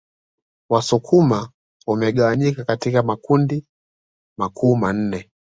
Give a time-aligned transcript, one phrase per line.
[0.69, 1.51] Wasukuma
[1.87, 3.65] wamegawanyika katika makundi
[4.39, 5.29] makuu manne